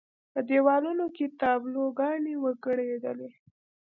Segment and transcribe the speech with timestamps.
[0.33, 3.29] په دېوالونو کې تابلو ګانې وکړپېدلې.